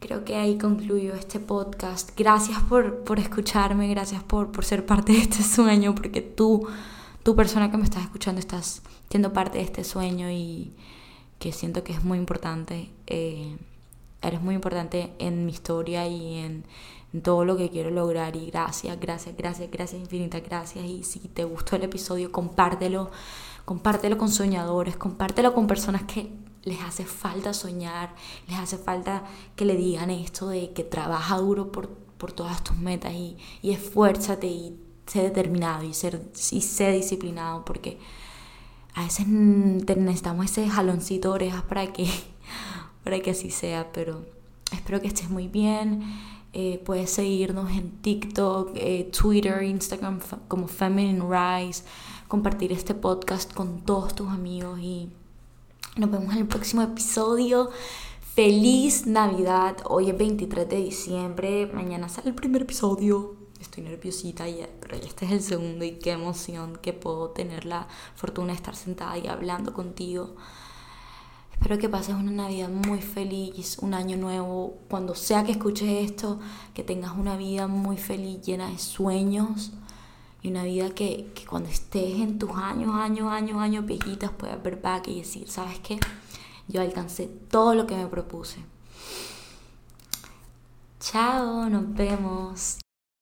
creo 0.00 0.24
que 0.24 0.36
ahí 0.36 0.58
concluyo 0.58 1.14
este 1.14 1.40
podcast. 1.40 2.10
Gracias 2.16 2.62
por, 2.64 3.04
por 3.04 3.18
escucharme, 3.18 3.88
gracias 3.88 4.22
por, 4.22 4.52
por 4.52 4.64
ser 4.64 4.86
parte 4.86 5.12
de 5.12 5.18
este 5.18 5.42
sueño, 5.42 5.94
porque 5.94 6.20
tú, 6.20 6.66
tu 7.22 7.34
persona 7.36 7.70
que 7.70 7.76
me 7.76 7.84
estás 7.84 8.02
escuchando, 8.02 8.40
estás 8.40 8.82
siendo 9.10 9.32
parte 9.32 9.58
de 9.58 9.64
este 9.64 9.84
sueño 9.84 10.30
y 10.30 10.72
que 11.38 11.52
siento 11.52 11.84
que 11.84 11.92
es 11.92 12.04
muy 12.04 12.18
importante. 12.18 12.90
Eh, 13.06 13.56
eres 14.22 14.40
muy 14.40 14.54
importante 14.54 15.12
en 15.18 15.46
mi 15.46 15.52
historia 15.52 16.06
y 16.06 16.38
en, 16.38 16.64
todo 17.22 17.44
lo 17.44 17.56
que 17.56 17.70
quiero 17.70 17.90
lograr. 17.90 18.36
Y 18.36 18.50
gracias, 18.50 19.00
gracias, 19.00 19.34
gracias, 19.36 19.70
gracias, 19.70 20.00
infinitas 20.00 20.42
gracias. 20.42 20.84
Y 20.84 21.04
si 21.04 21.20
te 21.20 21.44
gustó 21.44 21.76
el 21.76 21.84
episodio, 21.84 22.30
compártelo. 22.30 23.10
Compártelo 23.64 24.16
con 24.18 24.30
soñadores, 24.30 24.96
compártelo 24.96 25.54
con 25.54 25.66
personas 25.66 26.02
que 26.04 26.30
les 26.64 26.80
hace 26.80 27.04
falta 27.04 27.52
soñar, 27.52 28.14
les 28.46 28.58
hace 28.58 28.78
falta 28.78 29.24
que 29.56 29.64
le 29.64 29.76
digan 29.76 30.10
esto 30.10 30.48
de 30.48 30.72
que 30.72 30.84
trabaja 30.84 31.36
duro 31.36 31.70
por, 31.70 31.88
por 31.88 32.32
todas 32.32 32.62
tus 32.64 32.76
metas 32.76 33.12
y, 33.12 33.36
y 33.62 33.72
esfuérzate 33.72 34.46
y 34.46 34.78
sé 35.06 35.22
determinado 35.22 35.84
y, 35.84 35.94
ser, 35.94 36.20
y 36.50 36.60
sé 36.60 36.92
disciplinado 36.92 37.64
porque 37.64 37.98
a 38.94 39.04
veces 39.04 39.26
necesitamos 39.26 40.46
ese 40.46 40.68
jaloncito 40.68 41.28
de 41.28 41.34
orejas 41.34 41.62
para 41.62 41.92
que, 41.92 42.08
para 43.04 43.20
que 43.20 43.30
así 43.30 43.50
sea, 43.50 43.90
pero 43.92 44.24
espero 44.72 45.00
que 45.00 45.08
estés 45.08 45.30
muy 45.30 45.48
bien. 45.48 46.02
Eh, 46.52 46.82
puedes 46.84 47.10
seguirnos 47.10 47.70
en 47.70 47.90
TikTok, 48.00 48.70
eh, 48.74 49.10
Twitter, 49.16 49.62
Instagram 49.62 50.20
como 50.48 50.66
Feminine 50.66 51.20
Rise, 51.20 51.84
compartir 52.26 52.72
este 52.72 52.94
podcast 52.94 53.52
con 53.52 53.82
todos 53.82 54.14
tus 54.14 54.28
amigos 54.28 54.80
y 54.80 55.10
nos 55.96 56.10
vemos 56.10 56.32
en 56.32 56.40
el 56.40 56.46
próximo 56.46 56.82
episodio. 56.82 57.70
Feliz 58.34 59.06
Navidad. 59.06 59.78
Hoy 59.86 60.10
es 60.10 60.16
23 60.16 60.68
de 60.68 60.76
diciembre. 60.76 61.66
Mañana 61.74 62.08
sale 62.08 62.28
el 62.28 62.34
primer 62.34 62.62
episodio. 62.62 63.34
Estoy 63.60 63.82
nerviosita 63.82 64.48
ya, 64.48 64.68
pero 64.80 64.94
este 64.94 65.26
es 65.26 65.32
el 65.32 65.42
segundo 65.42 65.84
y 65.84 65.98
qué 65.98 66.12
emoción 66.12 66.78
que 66.80 66.92
puedo 66.92 67.30
tener 67.30 67.64
la 67.64 67.88
fortuna 68.14 68.48
de 68.48 68.54
estar 68.54 68.76
sentada 68.76 69.18
y 69.18 69.26
hablando 69.26 69.74
contigo. 69.74 70.36
Espero 71.58 71.76
que 71.76 71.88
pases 71.88 72.14
una 72.14 72.30
Navidad 72.30 72.68
muy 72.68 73.02
feliz, 73.02 73.78
un 73.80 73.92
año 73.92 74.16
nuevo, 74.16 74.78
cuando 74.88 75.16
sea 75.16 75.42
que 75.42 75.50
escuches 75.50 76.08
esto, 76.08 76.38
que 76.72 76.84
tengas 76.84 77.16
una 77.16 77.36
vida 77.36 77.66
muy 77.66 77.96
feliz, 77.96 78.40
llena 78.42 78.68
de 78.68 78.78
sueños 78.78 79.72
y 80.40 80.50
una 80.50 80.62
vida 80.62 80.90
que, 80.90 81.32
que 81.34 81.44
cuando 81.46 81.68
estés 81.68 82.20
en 82.20 82.38
tus 82.38 82.52
años, 82.52 82.94
años, 82.94 83.26
años, 83.32 83.60
años 83.60 83.84
viejitas 83.84 84.30
puedas 84.30 84.62
ver 84.62 84.80
back 84.80 85.08
y 85.08 85.18
decir, 85.18 85.48
¿sabes 85.48 85.80
qué? 85.80 85.98
Yo 86.68 86.80
alcancé 86.80 87.26
todo 87.26 87.74
lo 87.74 87.88
que 87.88 87.96
me 87.96 88.06
propuse. 88.06 88.64
Chao, 91.00 91.68
nos 91.68 91.92
vemos. 91.92 92.78